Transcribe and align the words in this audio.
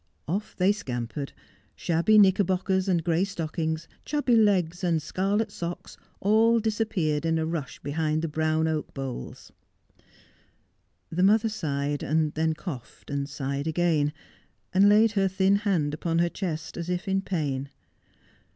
Off 0.27 0.55
they 0.55 0.71
scampered. 0.71 1.31
Shabby 1.75 2.17
knickerbockers 2.17 2.89
and 2.89 3.03
gray 3.03 3.23
stockings, 3.23 3.87
chubby 4.03 4.35
legs 4.35 4.83
and 4.83 4.99
scarlet 4.99 5.51
socks, 5.51 5.95
all 6.19 6.59
disappeared 6.59 7.23
in 7.23 7.37
a 7.37 7.45
rush 7.45 7.77
behind 7.81 8.23
the 8.23 8.27
brown 8.27 8.67
oak 8.67 8.95
boles. 8.95 9.51
The 11.11 11.21
mother 11.21 11.49
sighed, 11.49 12.01
and 12.01 12.33
then 12.33 12.55
coughed, 12.55 13.11
and 13.11 13.29
sighed 13.29 13.67
again, 13.67 14.11
and 14.73 14.89
laid 14.89 15.11
her 15.11 15.27
thin 15.27 15.57
hand 15.57 15.93
upon 15.93 16.17
her 16.17 16.29
chest, 16.29 16.77
as 16.77 16.89
if 16.89 17.07
in 17.07 17.21
pain. 17.21 17.69